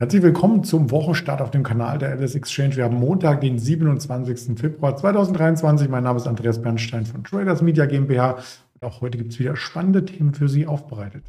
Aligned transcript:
Herzlich 0.00 0.22
willkommen 0.22 0.62
zum 0.62 0.92
Wochenstart 0.92 1.42
auf 1.42 1.50
dem 1.50 1.64
Kanal 1.64 1.98
der 1.98 2.14
LS 2.14 2.36
Exchange. 2.36 2.76
Wir 2.76 2.84
haben 2.84 3.00
Montag, 3.00 3.40
den 3.40 3.58
27. 3.58 4.56
Februar 4.56 4.96
2023. 4.96 5.88
Mein 5.88 6.04
Name 6.04 6.18
ist 6.20 6.28
Andreas 6.28 6.62
Bernstein 6.62 7.04
von 7.04 7.24
Traders 7.24 7.62
Media 7.62 7.84
GmbH. 7.84 8.38
Und 8.74 8.84
auch 8.84 9.00
heute 9.00 9.18
gibt 9.18 9.32
es 9.32 9.40
wieder 9.40 9.56
spannende 9.56 10.04
Themen 10.04 10.34
für 10.34 10.48
Sie 10.48 10.68
aufbereitet. 10.68 11.24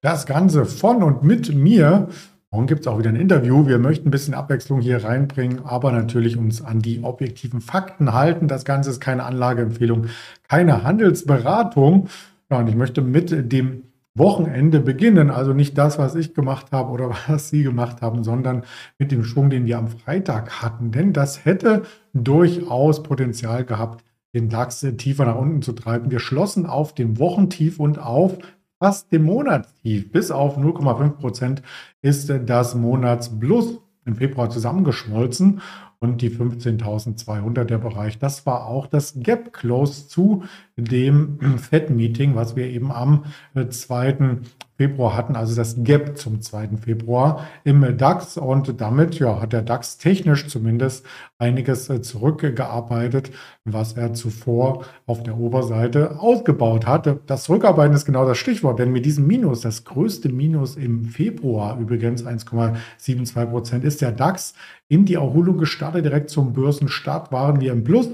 Das 0.00 0.26
Ganze 0.26 0.66
von 0.66 1.04
und 1.04 1.22
mit 1.22 1.54
mir 1.54 2.08
Morgen 2.52 2.66
gibt 2.66 2.80
es 2.80 2.88
auch 2.88 2.98
wieder 2.98 3.10
ein 3.10 3.16
Interview. 3.16 3.68
Wir 3.68 3.78
möchten 3.78 4.08
ein 4.08 4.10
bisschen 4.10 4.34
Abwechslung 4.34 4.80
hier 4.80 5.04
reinbringen, 5.04 5.64
aber 5.64 5.92
natürlich 5.92 6.36
uns 6.36 6.60
an 6.60 6.80
die 6.80 7.04
objektiven 7.04 7.60
Fakten 7.60 8.12
halten. 8.12 8.48
Das 8.48 8.64
Ganze 8.64 8.90
ist 8.90 8.98
keine 8.98 9.22
Anlageempfehlung, 9.22 10.06
keine 10.48 10.82
Handelsberatung. 10.82 12.08
Ja, 12.50 12.58
und 12.58 12.66
ich 12.66 12.74
möchte 12.74 13.02
mit 13.02 13.52
dem 13.52 13.84
Wochenende 14.16 14.80
beginnen. 14.80 15.30
Also 15.30 15.52
nicht 15.52 15.78
das, 15.78 15.96
was 16.00 16.16
ich 16.16 16.34
gemacht 16.34 16.72
habe 16.72 16.90
oder 16.90 17.10
was 17.28 17.50
Sie 17.50 17.62
gemacht 17.62 18.02
haben, 18.02 18.24
sondern 18.24 18.64
mit 18.98 19.12
dem 19.12 19.22
Schwung, 19.22 19.48
den 19.48 19.66
wir 19.66 19.78
am 19.78 19.86
Freitag 19.86 20.60
hatten. 20.60 20.90
Denn 20.90 21.12
das 21.12 21.44
hätte 21.44 21.82
durchaus 22.14 23.04
Potenzial 23.04 23.64
gehabt, 23.64 24.04
den 24.34 24.48
DAX 24.48 24.80
tiefer 24.96 25.24
nach 25.24 25.36
unten 25.36 25.62
zu 25.62 25.70
treiben. 25.70 26.10
Wir 26.10 26.18
schlossen 26.18 26.66
auf 26.66 26.96
dem 26.96 27.20
Wochentief 27.20 27.78
und 27.78 28.00
auf 28.00 28.38
fast 28.80 29.12
dem 29.12 29.24
Monatstief. 29.24 30.10
Bis 30.10 30.30
auf 30.30 30.56
0,5 30.56 31.10
Prozent 31.10 31.62
ist 32.02 32.32
das 32.46 32.74
Monatsplus 32.74 33.78
im 34.06 34.16
Februar 34.16 34.50
zusammengeschmolzen 34.50 35.60
und 36.00 36.22
die 36.22 36.30
15.200 36.30 37.64
der 37.64 37.78
Bereich. 37.78 38.18
Das 38.18 38.46
war 38.46 38.66
auch 38.66 38.86
das 38.86 39.14
Gap 39.16 39.52
Close 39.52 40.08
zu 40.08 40.44
dem 40.84 41.38
Fed-Meeting, 41.58 42.34
was 42.34 42.56
wir 42.56 42.66
eben 42.66 42.90
am 42.92 43.24
2. 43.54 44.40
Februar 44.80 45.14
hatten, 45.14 45.36
also 45.36 45.54
das 45.54 45.84
Gap 45.84 46.16
zum 46.16 46.40
2. 46.40 46.78
Februar 46.82 47.46
im 47.64 47.98
DAX. 47.98 48.38
Und 48.38 48.80
damit 48.80 49.18
ja, 49.18 49.38
hat 49.38 49.52
der 49.52 49.60
DAX 49.60 49.98
technisch 49.98 50.48
zumindest 50.48 51.04
einiges 51.38 51.90
äh, 51.90 52.00
zurückgearbeitet, 52.00 53.30
was 53.66 53.92
er 53.92 54.14
zuvor 54.14 54.86
auf 55.04 55.22
der 55.22 55.36
Oberseite 55.36 56.18
ausgebaut 56.18 56.86
hatte. 56.86 57.20
Das 57.26 57.44
Zurückarbeiten 57.44 57.94
ist 57.94 58.06
genau 58.06 58.26
das 58.26 58.38
Stichwort, 58.38 58.78
denn 58.78 58.90
mit 58.90 59.04
diesem 59.04 59.26
Minus, 59.26 59.60
das 59.60 59.84
größte 59.84 60.30
Minus 60.30 60.76
im 60.76 61.04
Februar, 61.04 61.78
übrigens 61.78 62.24
1,72 62.24 63.46
Prozent, 63.46 63.84
ist 63.84 64.00
der 64.00 64.12
DAX 64.12 64.54
in 64.88 65.04
die 65.04 65.14
Erholung 65.14 65.58
gestartet. 65.58 66.06
Direkt 66.06 66.30
zum 66.30 66.54
Börsenstart 66.54 67.32
waren 67.32 67.60
wir 67.60 67.72
im 67.72 67.84
Plus 67.84 68.08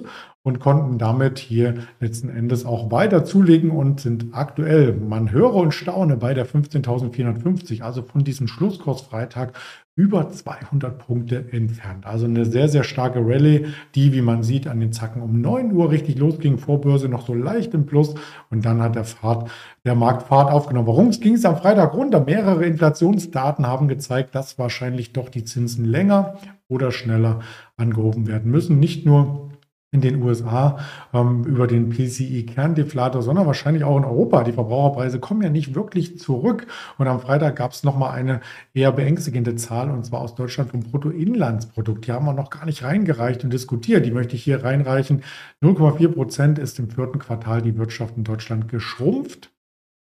und 0.47 0.61
konnten 0.61 0.97
damit 0.97 1.41
hier 1.41 1.75
letzten 1.99 2.29
Endes 2.29 2.65
auch 2.65 2.93
weiter 2.93 3.25
zulegen 3.25 3.73
und 3.73 3.99
sind 4.01 4.27
aktuell, 4.31 4.93
man 4.93 5.33
höre 5.33 5.55
und 5.55 5.75
staune, 5.75 6.17
bei 6.17 6.35
der 6.35 6.47
15.450, 6.47 7.83
also 7.83 8.03
von 8.03 8.23
diesem 8.23 8.47
Schlusskurs 8.47 9.01
Freitag 9.01 9.55
über 9.97 10.31
200 10.31 11.05
Punkte 11.05 11.47
entfernt. 11.51 12.07
Also 12.07 12.27
eine 12.27 12.45
sehr, 12.45 12.69
sehr 12.69 12.85
starke 12.85 13.19
Rallye, 13.27 13.67
die, 13.97 14.13
wie 14.13 14.23
man 14.23 14.45
sieht, 14.45 14.69
an 14.69 14.79
den 14.79 14.93
Zacken 14.93 15.21
um 15.21 15.41
9 15.41 15.73
Uhr 15.73 15.91
richtig 15.91 16.17
losging. 16.17 16.59
Vorbörse 16.59 17.09
noch 17.09 17.27
so 17.27 17.35
leicht 17.35 17.75
im 17.75 17.85
Plus 17.85 18.15
und 18.49 18.65
dann 18.65 18.81
hat 18.81 18.95
der 18.95 19.03
Fahrt, 19.03 19.51
der 19.85 19.97
Markt 19.97 20.29
Fahrt 20.29 20.53
aufgenommen. 20.53 20.87
Warum 20.87 21.11
ging 21.11 21.35
es 21.35 21.45
am 21.45 21.57
Freitag 21.57 21.93
runter? 21.93 22.21
Mehrere 22.21 22.65
Inflationsdaten 22.67 23.67
haben 23.67 23.89
gezeigt, 23.89 24.37
dass 24.37 24.61
wahrscheinlich 24.61 25.13
doch 25.13 25.29
die 25.29 25.43
Zinsen 25.43 25.85
länger 25.85 26.37
oder 26.69 26.93
schneller 26.93 27.41
angehoben 27.77 28.29
werden 28.29 28.53
müssen. 28.53 28.79
Nicht 28.79 29.07
nur 29.07 29.51
in 29.93 30.01
den 30.01 30.23
USA 30.23 30.79
ähm, 31.15 31.45
über 31.45 31.67
den 31.67 31.91
PCI-Kerndeflator, 31.91 33.23
sondern 33.23 33.47
wahrscheinlich 33.47 33.85
auch 33.85 33.97
in 33.97 34.05
Europa. 34.05 34.45
Die 34.45 34.53
Verbraucherpreise 34.53 35.21
kommen 35.21 35.43
ja 35.43 35.49
nicht 35.49 35.75
wirklich 35.75 36.19
zurück. 36.19 36.67
Und 36.99 37.07
am 37.07 37.21
Freitag 37.21 37.57
gab 37.57 37.73
es 37.73 37.85
nochmal 37.85 38.13
eine 38.13 38.41
eher 38.75 38.93
beängstigende 38.93 39.55
Zahl, 39.57 39.91
und 39.91 40.05
zwar 40.05 40.21
aus 40.21 40.35
Deutschland 40.35 40.71
vom 40.71 40.81
Bruttoinlandsprodukt. 40.81 42.07
Die 42.07 42.13
haben 42.13 42.27
wir 42.27 42.33
noch 42.33 42.51
gar 42.51 42.67
nicht 42.67 42.83
reingereicht 42.83 43.45
und 43.45 43.53
diskutiert. 43.53 44.05
Die 44.05 44.11
möchte 44.11 44.37
ich 44.37 44.45
hier 44.45 44.65
reinreichen. 44.65 45.23
0,4 45.63 46.09
Prozent 46.09 46.59
ist 46.59 46.79
im 46.79 46.91
vierten 46.91 47.19
Quartal 47.19 47.63
die 47.63 47.79
Wirtschaft 47.79 48.17
in 48.17 48.25
Deutschland 48.25 48.69
geschrumpft 48.69 49.51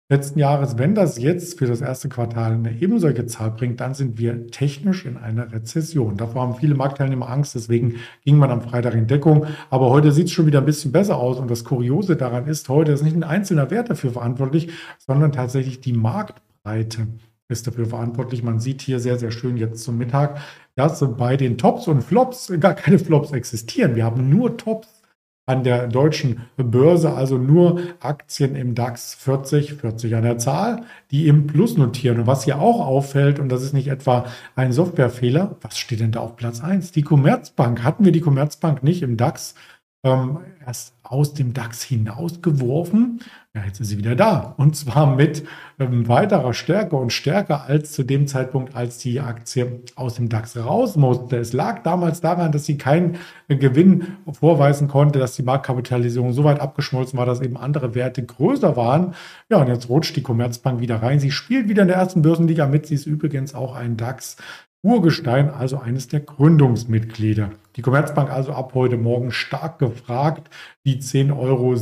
letzten 0.10 0.40
Jahres. 0.40 0.78
Wenn 0.78 0.96
das 0.96 1.18
jetzt 1.18 1.58
für 1.58 1.66
das 1.66 1.82
erste 1.82 2.10
Quartal 2.10 2.54
eine 2.54 2.80
ebensolche 2.80 3.26
Zahl 3.26 3.52
bringt, 3.52 3.80
dann 3.80 3.94
sind 3.94 4.18
wir 4.18 4.48
technisch 4.48 5.06
in 5.06 5.18
einer 5.18 5.52
Rezession. 5.52 6.18
Davor 6.18 6.44
haben 6.44 6.56
viele 6.56 6.76
Marktteilnehmer 6.76 7.30
Angst, 7.30 7.56
deswegen 7.56 7.96
ging 8.24 8.38
man 8.38 8.52
am 8.52 8.62
Freitag 8.62 8.94
in 8.94 9.08
Deckung. 9.08 9.46
Aber 9.70 9.90
heute 9.90 10.12
sieht 10.12 10.28
es 10.28 10.34
schon 10.34 10.46
wieder 10.46 10.60
ein 10.60 10.66
bisschen 10.66 10.92
besser 10.92 11.18
aus. 11.18 11.40
Und 11.40 11.50
das 11.50 11.64
Kuriose 11.64 12.16
daran 12.16 12.48
ist, 12.48 12.70
heute 12.70 12.92
ist 12.92 13.04
nicht 13.04 13.16
ein 13.16 13.24
einzelner 13.24 13.72
Wert 13.72 13.90
dafür 13.90 14.12
verantwortlich, 14.12 14.70
sondern 15.00 15.32
tatsächlich 15.32 15.82
die 15.82 15.94
Marktbreite 15.94 17.08
ist 17.50 17.68
dafür 17.68 17.86
verantwortlich. 17.86 18.44
Man 18.44 18.60
sieht 18.60 18.82
hier 18.82 19.00
sehr, 19.00 19.18
sehr 19.18 19.32
schön 19.32 19.58
jetzt 19.58 19.84
zum 19.84 19.98
Mittag, 19.98 20.40
dass 20.76 21.04
bei 21.18 21.38
den 21.38 21.58
Tops 21.58 21.88
und 21.88 22.04
Flops 22.04 22.52
gar 22.60 22.74
keine 22.74 23.00
Flops 23.00 23.32
existieren. 23.32 23.96
Wir 23.96 24.06
haben 24.06 24.30
nur 24.30 24.58
Tops 24.58 25.03
an 25.46 25.64
der 25.64 25.88
deutschen 25.88 26.44
Börse, 26.56 27.14
also 27.14 27.38
nur 27.38 27.82
Aktien 28.00 28.56
im 28.56 28.76
DAX 28.76 29.14
40, 29.16 29.74
40 29.74 30.16
an 30.16 30.24
der 30.24 30.38
Zahl, 30.38 30.84
die 31.12 31.28
im 31.28 31.48
Plus 31.48 31.78
notieren. 31.78 32.22
Und 32.22 32.28
was 32.28 32.46
hier 32.46 32.62
auch 32.62 32.80
auffällt, 32.80 33.40
und 33.40 33.50
das 33.50 33.62
ist 33.62 33.74
nicht 33.74 33.90
etwa 33.90 34.26
ein 34.56 34.72
Softwarefehler, 34.72 35.58
was 35.62 35.78
steht 35.78 36.00
denn 36.00 36.14
da 36.14 36.22
auf 36.22 36.38
Platz 36.38 36.62
1? 36.62 36.94
Die 36.94 37.02
Commerzbank. 37.02 37.84
Hatten 37.84 38.06
wir 38.06 38.14
die 38.14 38.22
Commerzbank 38.22 38.84
nicht 38.84 39.02
im 39.02 39.18
DAX 39.18 39.56
ähm, 40.04 40.40
erst 40.66 40.96
aus 41.04 41.34
dem 41.34 41.54
DAX 41.54 41.82
hinausgeworfen. 41.84 43.22
Ja, 43.56 43.64
jetzt 43.66 43.80
ist 43.80 43.90
sie 43.90 43.98
wieder 43.98 44.16
da. 44.16 44.54
Und 44.58 44.76
zwar 44.76 45.16
mit 45.16 45.44
ähm, 45.80 46.08
weiterer 46.08 46.54
Stärke 46.54 46.96
und 46.96 47.14
stärker 47.14 47.66
als 47.66 47.94
zu 47.94 48.04
dem 48.04 48.28
Zeitpunkt, 48.28 48.76
als 48.76 48.98
die 48.98 49.20
Aktie 49.22 49.82
aus 49.96 50.16
dem 50.16 50.28
DAX 50.28 50.58
raus 50.58 50.98
musste. 50.98 51.38
Es 51.38 51.54
lag 51.54 51.84
damals 51.84 52.20
daran, 52.20 52.52
dass 52.52 52.66
sie 52.66 52.78
keinen 52.78 53.18
äh, 53.48 53.56
Gewinn 53.56 54.18
vorweisen 54.32 54.88
konnte, 54.88 55.20
dass 55.20 55.36
die 55.36 55.44
Marktkapitalisierung 55.44 56.34
so 56.34 56.44
weit 56.44 56.60
abgeschmolzen 56.60 57.18
war, 57.18 57.26
dass 57.26 57.42
eben 57.42 57.56
andere 57.56 57.96
Werte 57.96 58.26
größer 58.26 58.76
waren. 58.76 59.14
Ja, 59.50 59.58
und 59.58 59.68
jetzt 59.68 59.88
rutscht 59.88 60.16
die 60.16 60.24
Commerzbank 60.24 60.82
wieder 60.82 61.02
rein. 61.02 61.20
Sie 61.20 61.32
spielt 61.32 61.70
wieder 61.70 61.84
in 61.84 61.88
der 61.88 61.98
ersten 61.98 62.22
Börsenliga 62.22 62.68
mit. 62.68 62.88
Sie 62.88 62.96
ist 62.96 63.06
übrigens 63.06 63.56
auch 63.56 63.76
ein 63.76 63.96
DAX 63.96 64.36
Urgestein, 64.82 65.50
also 65.50 65.80
eines 65.80 66.10
der 66.10 66.20
Gründungsmitglieder. 66.20 67.52
Die 67.76 67.82
Commerzbank 67.82 68.30
also 68.30 68.52
ab 68.54 68.74
heute 68.76 68.98
Morgen 68.98 69.32
stark 69.32 69.80
gefragt. 69.80 70.50
Die 70.86 71.02
10,70 71.02 71.38
Euro 71.38 71.76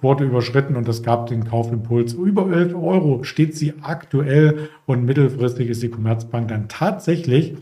wurde 0.00 0.24
überschritten 0.24 0.76
und 0.76 0.86
das 0.86 1.02
gab 1.02 1.26
den 1.26 1.44
Kaufimpuls. 1.44 2.12
Über 2.12 2.50
11 2.50 2.74
Euro 2.74 3.24
steht 3.24 3.56
sie 3.56 3.74
aktuell 3.82 4.68
und 4.86 5.04
mittelfristig 5.04 5.68
ist 5.68 5.82
die 5.82 5.90
Commerzbank 5.90 6.48
dann 6.48 6.68
tatsächlich 6.68 7.56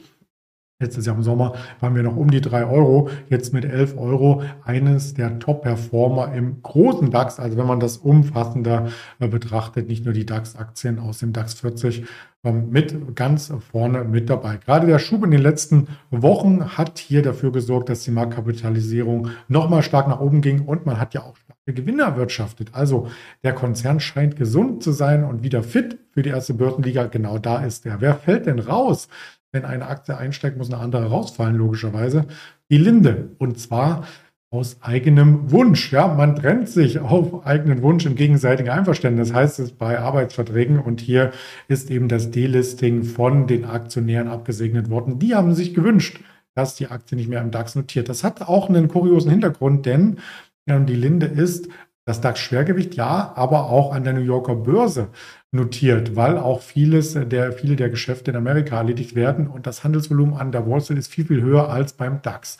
Letztes 0.80 1.06
Jahr 1.06 1.16
im 1.16 1.24
Sommer 1.24 1.54
waren 1.80 1.96
wir 1.96 2.04
noch 2.04 2.14
um 2.14 2.30
die 2.30 2.40
3 2.40 2.66
Euro, 2.66 3.10
jetzt 3.28 3.52
mit 3.52 3.64
11 3.64 3.98
Euro 3.98 4.44
eines 4.64 5.12
der 5.12 5.40
Top-Performer 5.40 6.32
im 6.32 6.62
großen 6.62 7.10
DAX. 7.10 7.40
Also 7.40 7.56
wenn 7.56 7.66
man 7.66 7.80
das 7.80 7.96
umfassender 7.96 8.86
äh, 9.18 9.26
betrachtet, 9.26 9.88
nicht 9.88 10.04
nur 10.04 10.14
die 10.14 10.24
DAX-Aktien 10.24 11.00
aus 11.00 11.18
dem 11.18 11.32
DAX 11.32 11.54
40 11.54 12.04
ähm, 12.44 12.70
mit 12.70 13.16
ganz 13.16 13.52
vorne 13.72 14.04
mit 14.04 14.30
dabei. 14.30 14.58
Gerade 14.58 14.86
der 14.86 15.00
Schub 15.00 15.24
in 15.24 15.32
den 15.32 15.42
letzten 15.42 15.88
Wochen 16.12 16.78
hat 16.78 17.00
hier 17.00 17.22
dafür 17.22 17.50
gesorgt, 17.50 17.88
dass 17.88 18.04
die 18.04 18.12
Marktkapitalisierung 18.12 19.30
nochmal 19.48 19.82
stark 19.82 20.06
nach 20.06 20.20
oben 20.20 20.42
ging 20.42 20.60
und 20.60 20.86
man 20.86 21.00
hat 21.00 21.12
ja 21.12 21.22
auch 21.22 21.36
starke 21.36 21.72
Gewinne 21.74 22.02
erwirtschaftet. 22.02 22.70
Also 22.74 23.08
der 23.42 23.52
Konzern 23.52 23.98
scheint 23.98 24.36
gesund 24.36 24.84
zu 24.84 24.92
sein 24.92 25.24
und 25.24 25.42
wieder 25.42 25.64
fit 25.64 25.98
für 26.12 26.22
die 26.22 26.30
erste 26.30 26.54
Börsenliga. 26.54 27.06
Genau 27.06 27.38
da 27.38 27.64
ist 27.64 27.84
er. 27.84 28.00
Wer 28.00 28.14
fällt 28.14 28.46
denn 28.46 28.60
raus? 28.60 29.08
Wenn 29.52 29.64
eine 29.64 29.86
Aktie 29.86 30.16
einsteigt, 30.16 30.58
muss 30.58 30.72
eine 30.72 30.82
andere 30.82 31.06
rausfallen, 31.06 31.56
logischerweise. 31.56 32.26
Die 32.70 32.78
Linde. 32.78 33.30
Und 33.38 33.58
zwar 33.58 34.06
aus 34.50 34.78
eigenem 34.80 35.50
Wunsch. 35.50 35.92
Ja, 35.92 36.08
man 36.08 36.36
trennt 36.36 36.68
sich 36.68 37.00
auf 37.00 37.46
eigenen 37.46 37.82
Wunsch 37.82 38.06
im 38.06 38.14
gegenseitigen 38.14 38.70
Einverständnis, 38.70 39.34
heißt 39.34 39.58
es 39.58 39.72
bei 39.72 39.98
Arbeitsverträgen. 39.98 40.78
Und 40.78 41.00
hier 41.00 41.32
ist 41.68 41.90
eben 41.90 42.08
das 42.08 42.30
Delisting 42.30 43.04
von 43.04 43.46
den 43.46 43.64
Aktionären 43.64 44.28
abgesegnet 44.28 44.90
worden. 44.90 45.18
Die 45.18 45.34
haben 45.34 45.54
sich 45.54 45.74
gewünscht, 45.74 46.20
dass 46.54 46.74
die 46.76 46.88
Aktie 46.88 47.16
nicht 47.16 47.28
mehr 47.28 47.40
im 47.40 47.50
DAX 47.50 47.74
notiert. 47.74 48.08
Das 48.08 48.24
hat 48.24 48.42
auch 48.42 48.68
einen 48.68 48.88
kuriosen 48.88 49.30
Hintergrund, 49.30 49.86
denn 49.86 50.18
die 50.66 50.94
Linde 50.94 51.26
ist 51.26 51.68
das 52.08 52.22
DAX-Schwergewicht, 52.22 52.94
ja, 52.94 53.32
aber 53.36 53.68
auch 53.68 53.94
an 53.94 54.02
der 54.02 54.14
New 54.14 54.22
Yorker 54.22 54.54
Börse 54.54 55.08
notiert, 55.52 56.16
weil 56.16 56.38
auch 56.38 56.62
vieles 56.62 57.12
der, 57.12 57.52
viele 57.52 57.76
der 57.76 57.90
Geschäfte 57.90 58.30
in 58.30 58.36
Amerika 58.38 58.78
erledigt 58.78 59.14
werden 59.14 59.46
und 59.46 59.66
das 59.66 59.84
Handelsvolumen 59.84 60.34
an 60.34 60.50
der 60.50 60.66
Wall 60.66 60.80
Street 60.80 60.98
ist 60.98 61.12
viel, 61.12 61.26
viel 61.26 61.42
höher 61.42 61.68
als 61.68 61.92
beim 61.92 62.22
DAX. 62.22 62.56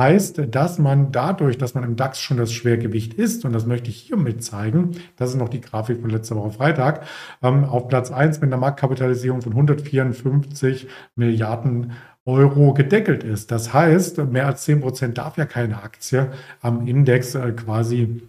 Heißt, 0.00 0.42
dass 0.50 0.78
man 0.78 1.12
dadurch, 1.12 1.58
dass 1.58 1.74
man 1.74 1.84
im 1.84 1.96
DAX 1.96 2.20
schon 2.20 2.38
das 2.38 2.52
Schwergewicht 2.54 3.12
ist, 3.12 3.44
und 3.44 3.52
das 3.52 3.66
möchte 3.66 3.90
ich 3.90 3.98
hiermit 3.98 4.42
zeigen, 4.42 4.92
das 5.16 5.30
ist 5.30 5.36
noch 5.36 5.50
die 5.50 5.60
Grafik 5.60 6.00
von 6.00 6.08
letzter 6.08 6.36
Woche 6.36 6.52
Freitag, 6.52 7.04
ähm, 7.42 7.64
auf 7.64 7.88
Platz 7.88 8.10
1 8.10 8.40
mit 8.40 8.48
einer 8.48 8.60
Marktkapitalisierung 8.60 9.42
von 9.42 9.52
154 9.52 10.88
Milliarden 11.16 11.92
Euro 12.24 12.72
gedeckelt 12.72 13.24
ist. 13.24 13.50
Das 13.50 13.74
heißt, 13.74 14.18
mehr 14.18 14.46
als 14.46 14.66
10% 14.66 15.12
darf 15.12 15.36
ja 15.36 15.44
keine 15.44 15.82
Aktie 15.82 16.30
am 16.62 16.86
Index 16.86 17.34
äh, 17.34 17.52
quasi 17.52 18.22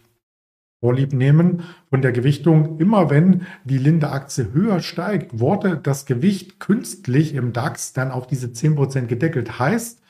Vorlieb 0.79 1.13
nehmen 1.13 1.63
von 1.89 2.01
der 2.01 2.11
Gewichtung. 2.11 2.79
Immer 2.79 3.09
wenn 3.09 3.47
die 3.63 3.79
Linde-Aktie 3.79 4.53
höher 4.53 4.79
steigt, 4.79 5.39
wurde 5.39 5.77
das 5.81 6.05
Gewicht 6.05 6.59
künstlich 6.59 7.33
im 7.33 7.51
DAX 7.51 7.93
dann 7.93 8.11
auf 8.11 8.27
diese 8.27 8.47
10% 8.47 9.07
gedeckelt. 9.07 9.57
Heißt, 9.57 10.01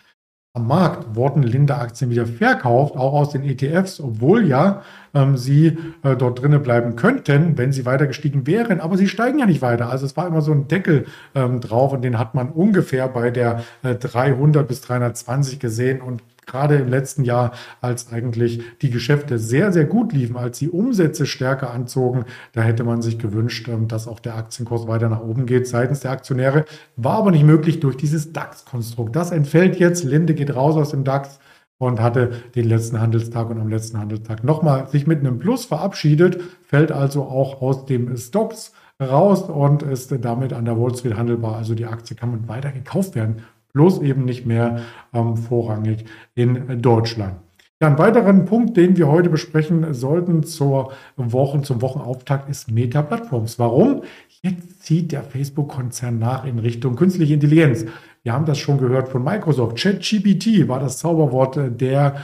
am 0.57 0.67
Markt 0.67 1.15
wurden 1.15 1.43
Linde-Aktien 1.43 2.09
wieder 2.09 2.25
verkauft, 2.25 2.97
auch 2.97 3.13
aus 3.13 3.29
den 3.29 3.43
ETFs, 3.43 4.01
obwohl 4.01 4.47
ja 4.47 4.81
ähm, 5.13 5.37
sie 5.37 5.77
äh, 6.01 6.15
dort 6.15 6.41
drinnen 6.41 6.63
bleiben 6.63 6.95
könnten, 6.95 7.59
wenn 7.59 7.71
sie 7.71 7.85
weiter 7.85 8.07
gestiegen 8.07 8.47
wären. 8.47 8.81
Aber 8.81 8.97
sie 8.97 9.07
steigen 9.07 9.37
ja 9.37 9.45
nicht 9.45 9.61
weiter. 9.61 9.89
Also 9.89 10.07
es 10.07 10.17
war 10.17 10.25
immer 10.25 10.41
so 10.41 10.51
ein 10.51 10.67
Deckel 10.67 11.05
ähm, 11.35 11.61
drauf 11.61 11.93
und 11.93 12.01
den 12.01 12.17
hat 12.17 12.33
man 12.33 12.49
ungefähr 12.49 13.07
bei 13.07 13.29
der 13.29 13.63
äh, 13.83 13.93
300 13.93 14.67
bis 14.67 14.81
320 14.81 15.59
gesehen 15.59 16.01
und 16.01 16.23
gerade 16.47 16.77
im 16.77 16.88
letzten 16.88 17.23
Jahr, 17.23 17.51
als 17.81 18.11
eigentlich 18.11 18.61
die 18.81 18.89
Geschäfte 18.89 19.38
sehr, 19.38 19.71
sehr 19.71 19.85
gut 19.85 20.13
liefen, 20.13 20.38
als 20.38 20.59
die 20.59 20.69
Umsätze 20.69 21.25
stärker 21.25 21.71
anzogen, 21.71 22.25
da 22.53 22.61
hätte 22.61 22.83
man 22.83 23.01
sich 23.01 23.19
gewünscht, 23.19 23.67
ähm, 23.67 23.88
dass 23.88 24.07
auch 24.07 24.19
der 24.19 24.35
Aktienkurs 24.35 24.88
weiter 24.88 25.09
nach 25.09 25.21
oben 25.21 25.45
geht 25.45 25.67
seitens 25.67 25.99
der 25.99 26.11
Aktionäre. 26.11 26.65
War 26.95 27.17
aber 27.17 27.31
nicht 27.31 27.45
möglich 27.45 27.79
durch 27.79 27.97
dieses 27.97 28.33
DAX-Konstrukt. 28.33 29.15
Das 29.15 29.31
entfällt 29.31 29.77
jetzt. 29.77 30.03
Linde 30.03 30.33
geht 30.33 30.55
raus 30.55 30.75
aus 30.75 30.91
dem 30.91 31.03
DAX 31.03 31.39
und 31.77 32.01
hatte 32.01 32.31
den 32.55 32.67
letzten 32.67 33.00
Handelstag 33.00 33.50
und 33.50 33.59
am 33.59 33.69
letzten 33.69 34.00
Handelstag 34.00 34.43
nochmal 34.43 34.88
sich 34.88 35.05
mit 35.05 35.19
einem 35.19 35.38
Plus 35.38 35.65
verabschiedet, 35.65 36.41
fällt 36.63 36.91
also 36.91 37.23
auch 37.23 37.61
aus 37.61 37.85
dem 37.85 38.15
Stocks 38.17 38.73
raus 39.00 39.43
und 39.43 39.83
ist 39.83 40.11
damit 40.21 40.53
an 40.53 40.65
der 40.65 40.79
Wall 40.79 40.95
Street 40.95 41.17
handelbar. 41.17 41.57
Also 41.57 41.75
die 41.75 41.85
Aktie 41.85 42.15
kann 42.15 42.31
man 42.31 42.47
weiter 42.47 42.71
gekauft 42.71 43.13
werden 43.13 43.43
bloß 43.77 44.01
eben 44.01 44.25
nicht 44.25 44.47
mehr 44.47 44.81
ähm, 45.13 45.38
vorrangig 45.38 46.06
in 46.33 46.81
Deutschland. 46.81 47.35
Ja, 47.79 47.89
ein 47.89 48.00
weiterer 48.00 48.33
Punkt, 48.33 48.75
den 48.75 48.97
wir 48.97 49.07
heute 49.07 49.29
besprechen 49.29 49.94
sollten 49.94 50.41
zur 50.41 50.94
Wochen, 51.15 51.63
zum 51.63 51.83
Wochenauftakt, 51.83 52.50
ist 52.50 52.71
Meta 52.71 53.03
Plattforms. 53.03 53.59
Warum? 53.59 54.01
Jetzt 54.41 54.81
zieht 54.81 55.12
der 55.12 55.21
Facebook-Konzern 55.21 56.18
nach 56.18 56.44
in 56.44 56.57
Richtung 56.57 56.95
künstliche 56.95 57.35
Intelligenz. 57.35 57.85
Wir 58.24 58.33
haben 58.33 58.45
das 58.45 58.57
schon 58.57 58.79
gehört 58.79 59.09
von 59.09 59.24
Microsoft. 59.24 59.77
ChatGPT 59.77 60.68
war 60.68 60.79
das 60.79 60.97
Zauberwort 60.97 61.59
der 61.79 62.15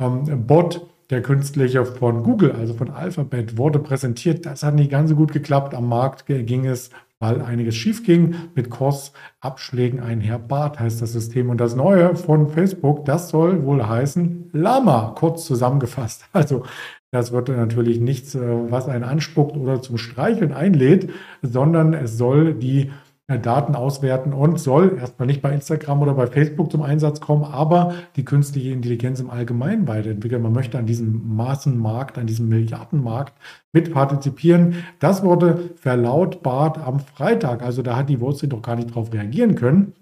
ähm, 0.00 0.44
Bot, 0.44 0.84
der 1.10 1.22
künstliche 1.22 1.84
von 1.84 2.24
Google, 2.24 2.50
also 2.58 2.74
von 2.74 2.90
Alphabet, 2.90 3.56
wurde 3.56 3.78
präsentiert. 3.78 4.44
Das 4.44 4.64
hat 4.64 4.74
nicht 4.74 4.90
ganz 4.90 5.10
so 5.10 5.14
gut 5.14 5.32
geklappt. 5.32 5.72
Am 5.72 5.88
Markt 5.88 6.26
ging 6.26 6.66
es 6.66 6.90
weil 7.18 7.42
einiges 7.42 7.74
schief 7.74 8.04
ging. 8.04 8.34
Mit 8.54 8.70
Kursabschlägen 8.70 10.00
einher. 10.00 10.38
BART 10.38 10.80
heißt 10.80 11.00
das 11.02 11.12
System. 11.12 11.50
Und 11.50 11.60
das 11.60 11.74
Neue 11.74 12.16
von 12.16 12.48
Facebook, 12.48 13.04
das 13.04 13.30
soll 13.30 13.64
wohl 13.64 13.86
heißen 13.86 14.50
Lama, 14.52 15.14
kurz 15.16 15.46
zusammengefasst. 15.46 16.24
Also 16.32 16.64
das 17.12 17.32
wird 17.32 17.48
natürlich 17.48 17.98
nichts, 17.98 18.34
äh, 18.34 18.40
was 18.70 18.88
einen 18.88 19.04
anspuckt 19.04 19.56
oder 19.56 19.80
zum 19.80 19.96
Streicheln 19.96 20.52
einlädt, 20.52 21.10
sondern 21.40 21.94
es 21.94 22.18
soll 22.18 22.52
die 22.54 22.90
Daten 23.28 23.74
auswerten 23.74 24.32
und 24.32 24.60
soll 24.60 24.98
erstmal 25.00 25.26
nicht 25.26 25.42
bei 25.42 25.52
Instagram 25.52 26.00
oder 26.00 26.14
bei 26.14 26.28
Facebook 26.28 26.70
zum 26.70 26.82
Einsatz 26.82 27.20
kommen, 27.20 27.42
aber 27.42 27.94
die 28.14 28.24
künstliche 28.24 28.70
Intelligenz 28.70 29.18
im 29.18 29.30
Allgemeinen 29.30 29.88
weiterentwickeln. 29.88 30.42
Man 30.42 30.52
möchte 30.52 30.78
an 30.78 30.86
diesem 30.86 31.34
Massenmarkt, 31.34 32.18
an 32.18 32.28
diesem 32.28 32.48
Milliardenmarkt 32.48 33.34
mit 33.72 33.92
partizipieren. 33.92 34.84
Das 35.00 35.24
wurde 35.24 35.70
verlautbart 35.74 36.78
am 36.78 37.00
Freitag. 37.00 37.62
Also 37.62 37.82
da 37.82 37.96
hat 37.96 38.08
die 38.08 38.20
Wall 38.20 38.36
Street 38.36 38.52
doch 38.52 38.62
gar 38.62 38.76
nicht 38.76 38.90
darauf 38.90 39.12
reagieren 39.12 39.56
können. 39.56 39.94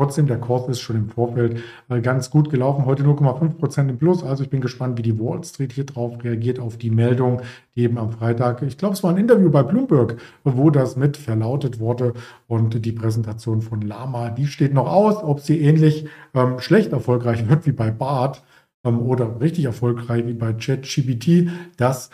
Trotzdem, 0.00 0.26
der 0.26 0.38
Kurs 0.38 0.66
ist 0.66 0.80
schon 0.80 0.96
im 0.96 1.10
Vorfeld 1.10 1.60
äh, 1.90 2.00
ganz 2.00 2.30
gut 2.30 2.48
gelaufen. 2.48 2.86
Heute 2.86 3.02
0,5% 3.02 3.90
im 3.90 3.98
Plus. 3.98 4.24
Also 4.24 4.42
ich 4.42 4.48
bin 4.48 4.62
gespannt, 4.62 4.96
wie 4.96 5.02
die 5.02 5.20
Wall 5.20 5.44
Street 5.44 5.74
hier 5.74 5.84
drauf 5.84 6.24
reagiert 6.24 6.58
auf 6.58 6.78
die 6.78 6.90
Meldung, 6.90 7.42
die 7.76 7.82
eben 7.82 7.98
am 7.98 8.10
Freitag, 8.10 8.62
ich 8.62 8.78
glaube, 8.78 8.94
es 8.94 9.02
war 9.02 9.10
ein 9.10 9.18
Interview 9.18 9.50
bei 9.50 9.62
Bloomberg, 9.62 10.16
wo 10.42 10.70
das 10.70 10.96
mit 10.96 11.18
verlautet 11.18 11.80
wurde. 11.80 12.14
Und 12.46 12.82
die 12.86 12.92
Präsentation 12.92 13.60
von 13.60 13.82
Lama, 13.82 14.30
die 14.30 14.46
steht 14.46 14.72
noch 14.72 14.90
aus, 14.90 15.22
ob 15.22 15.40
sie 15.40 15.60
ähnlich 15.60 16.06
ähm, 16.32 16.60
schlecht 16.60 16.92
erfolgreich 16.92 17.46
wird 17.50 17.66
wie 17.66 17.72
bei 17.72 17.90
BART 17.90 18.42
ähm, 18.84 19.00
oder 19.00 19.38
richtig 19.38 19.66
erfolgreich 19.66 20.26
wie 20.26 20.32
bei 20.32 20.54
ChatGPT. 20.54 21.50
Das 21.76 22.08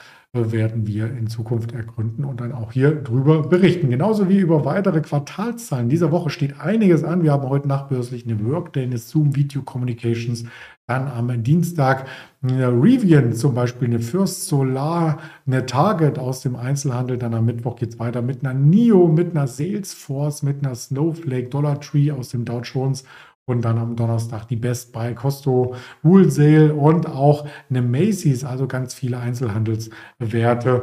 werden 0.52 0.86
wir 0.86 1.06
in 1.16 1.26
Zukunft 1.26 1.72
ergründen 1.72 2.24
und 2.24 2.40
dann 2.40 2.52
auch 2.52 2.72
hier 2.72 2.92
drüber 2.92 3.42
berichten. 3.42 3.90
Genauso 3.90 4.28
wie 4.28 4.38
über 4.38 4.64
weitere 4.64 5.00
Quartalszahlen. 5.00 5.88
Dieser 5.88 6.10
Woche 6.12 6.30
steht 6.30 6.60
einiges 6.60 7.04
an. 7.04 7.22
Wir 7.22 7.32
haben 7.32 7.48
heute 7.48 7.68
nachbörslich 7.68 8.26
eine 8.26 8.44
Workday, 8.44 8.84
eine 8.84 8.98
Zoom 8.98 9.34
Video 9.34 9.62
Communications. 9.62 10.44
Dann 10.86 11.08
am 11.08 11.42
Dienstag 11.42 12.06
eine 12.42 12.68
Rivian, 12.68 13.32
zum 13.32 13.54
Beispiel 13.54 13.88
eine 13.88 13.98
First 13.98 14.46
Solar, 14.46 15.18
eine 15.44 15.66
Target 15.66 16.18
aus 16.18 16.42
dem 16.42 16.54
Einzelhandel. 16.54 17.18
Dann 17.18 17.34
am 17.34 17.44
Mittwoch 17.44 17.76
geht 17.76 17.94
es 17.94 17.98
weiter 17.98 18.22
mit 18.22 18.44
einer 18.44 18.54
NIO, 18.54 19.08
mit 19.08 19.32
einer 19.32 19.48
Salesforce, 19.48 20.44
mit 20.44 20.64
einer 20.64 20.76
Snowflake, 20.76 21.48
Dollar 21.48 21.80
Tree 21.80 22.12
aus 22.12 22.28
dem 22.28 22.44
Dow 22.44 22.60
Jones 22.60 23.04
und 23.46 23.64
dann 23.64 23.78
am 23.78 23.96
Donnerstag 23.96 24.48
die 24.48 24.56
Best 24.56 24.92
Buy, 24.92 25.14
Costo, 25.14 25.76
Woolsale 26.02 26.74
und 26.74 27.06
auch 27.06 27.46
eine 27.70 27.80
Macy's, 27.80 28.44
also 28.44 28.66
ganz 28.66 28.92
viele 28.92 29.18
Einzelhandelswerte. 29.18 30.82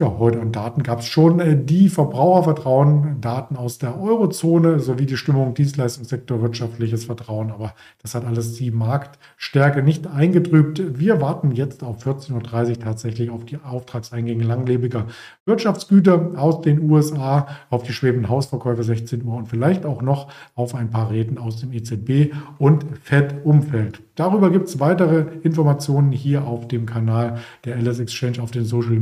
Ja, 0.00 0.18
heute 0.18 0.40
an 0.40 0.50
Daten 0.50 0.82
gab 0.82 0.98
es 0.98 1.06
schon 1.06 1.38
äh, 1.38 1.56
die 1.56 1.88
Verbrauchervertrauen, 1.88 3.20
Daten 3.20 3.54
aus 3.54 3.78
der 3.78 3.96
Eurozone 4.00 4.80
sowie 4.80 5.06
die 5.06 5.16
Stimmung 5.16 5.54
Dienstleistungssektor, 5.54 6.42
wirtschaftliches 6.42 7.04
Vertrauen. 7.04 7.52
Aber 7.52 7.74
das 8.02 8.16
hat 8.16 8.24
alles 8.24 8.54
die 8.54 8.72
Marktstärke 8.72 9.84
nicht 9.84 10.08
eingetrübt. 10.08 10.98
Wir 10.98 11.20
warten 11.20 11.52
jetzt 11.52 11.84
auf 11.84 12.04
14.30 12.04 12.32
Uhr 12.70 12.78
tatsächlich 12.80 13.30
auf 13.30 13.44
die 13.44 13.58
Auftragseingänge 13.58 14.42
langlebiger 14.42 15.06
Wirtschaftsgüter 15.46 16.32
aus 16.38 16.60
den 16.62 16.90
USA, 16.90 17.46
auf 17.70 17.84
die 17.84 17.92
schwebenden 17.92 18.28
Hausverkäufe 18.28 18.82
16 18.82 19.24
Uhr 19.24 19.36
und 19.36 19.46
vielleicht 19.46 19.86
auch 19.86 20.02
noch 20.02 20.26
auf 20.56 20.74
ein 20.74 20.90
paar 20.90 21.12
Reden 21.12 21.38
aus 21.38 21.60
dem 21.60 21.72
EZB 21.72 22.34
und 22.58 22.84
FED-Umfeld. 23.04 24.00
Darüber 24.16 24.50
gibt 24.50 24.68
es 24.68 24.78
weitere 24.78 25.26
Informationen 25.42 26.12
hier 26.12 26.44
auf 26.44 26.68
dem 26.68 26.86
Kanal 26.86 27.38
der 27.64 27.76
LS 27.76 27.98
Exchange 27.98 28.40
auf 28.40 28.52
den 28.52 28.64
Social 28.64 28.98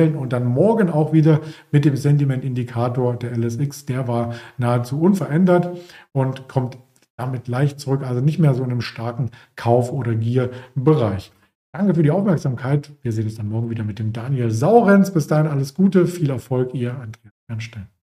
Kanälen 0.00 0.16
und 0.16 0.32
dann 0.32 0.44
morgen 0.44 0.90
auch 0.90 1.12
wieder 1.12 1.40
mit 1.70 1.84
dem 1.84 1.96
Sentiment 1.96 2.44
Indikator 2.44 3.16
der 3.16 3.36
LSX. 3.36 3.86
Der 3.86 4.08
war 4.08 4.34
nahezu 4.58 5.00
unverändert 5.00 5.78
und 6.12 6.48
kommt 6.48 6.78
damit 7.16 7.48
leicht 7.48 7.80
zurück, 7.80 8.02
also 8.02 8.20
nicht 8.20 8.38
mehr 8.38 8.54
so 8.54 8.64
in 8.64 8.70
einem 8.70 8.80
starken 8.80 9.30
Kauf- 9.56 9.92
oder 9.92 10.14
Gier-Bereich. 10.14 11.32
Danke 11.72 11.94
für 11.94 12.02
die 12.02 12.10
Aufmerksamkeit. 12.10 12.92
Wir 13.02 13.12
sehen 13.12 13.26
uns 13.26 13.36
dann 13.36 13.48
morgen 13.48 13.70
wieder 13.70 13.84
mit 13.84 13.98
dem 13.98 14.12
Daniel 14.12 14.50
Saurenz. 14.50 15.12
Bis 15.12 15.26
dahin 15.26 15.46
alles 15.46 15.74
Gute, 15.74 16.06
viel 16.06 16.30
Erfolg, 16.30 16.74
ihr 16.74 16.92
Andreas 16.92 17.32
Bernstein. 17.46 17.99